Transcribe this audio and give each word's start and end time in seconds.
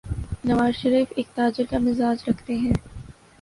نوازشریف 0.45 1.07
ایک 1.15 1.27
تاجر 1.35 1.63
کا 1.69 1.77
مزاج 1.79 2.23
رکھتے 2.27 2.53
ہیں۔ 2.55 2.73